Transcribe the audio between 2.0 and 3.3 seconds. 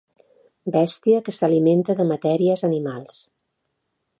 de matèries animals.